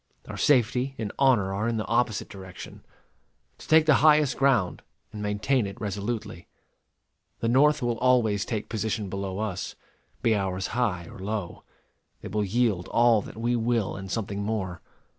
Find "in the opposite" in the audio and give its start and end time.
1.67-2.27